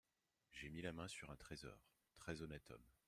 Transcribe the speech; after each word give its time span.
J’ai 0.51 0.69
mis 0.71 0.81
la 0.81 0.93
main 0.93 1.07
sur 1.07 1.29
un 1.29 1.35
trésor… 1.35 1.79
très 2.17 2.41
honnête 2.41 2.71
homme… 2.71 2.89